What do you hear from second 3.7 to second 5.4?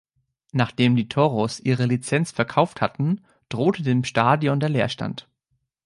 dem Stadion der Leerstand.